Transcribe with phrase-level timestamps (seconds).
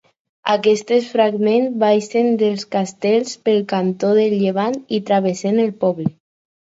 [0.51, 6.09] Aquests fragments baixen des del castell pel cantó de llevant i travessen el poble.